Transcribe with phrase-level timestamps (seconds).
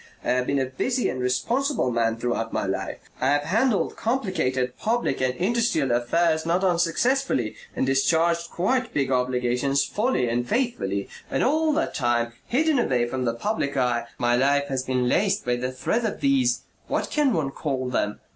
[0.23, 3.07] I have been a busy and responsible man throughout my life.
[3.19, 9.85] I have handled complicated public and industrial affairs not unsuccessfully and discharged quite big obligations
[9.85, 11.07] fully and faithfully.
[11.29, 15.45] And all the time, hidden away from the public eye, my life has been laced
[15.45, 18.21] by the thread of these what can one call them?